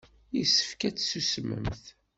Yessefk 0.37 0.81
ad 0.87 0.95
tsusmemt. 0.97 1.83